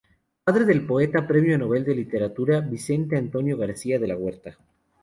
Padre 0.45 0.65
del 0.65 0.83
poeta 0.83 1.27
Premio 1.27 1.59
Nobel 1.59 1.83
de 1.85 1.93
Literatura 1.93 2.59
Vicente 2.61 3.17
Antonio 3.17 3.55
García 3.55 3.99
de 3.99 4.07
la 4.07 4.15
Huerta. 4.17 4.57